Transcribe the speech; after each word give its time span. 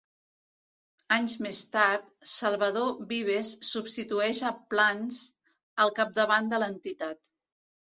Anys 1.17 1.35
més 1.45 1.59
tard, 1.75 2.07
Salvador 2.37 2.89
Vives 3.13 3.53
substitueix 3.73 4.41
a 4.53 4.55
Plans 4.73 5.23
al 5.87 5.95
capdavant 6.03 6.53
de 6.57 6.65
l'entitat. 6.65 7.25